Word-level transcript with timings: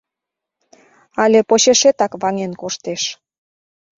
Але 1.23 1.39
почешетак 1.49 2.11
ваҥен 2.21 2.51
коштеш. 2.61 3.03